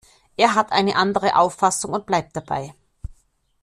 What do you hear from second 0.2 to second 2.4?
Er hat eine andere Auffassung und bleibt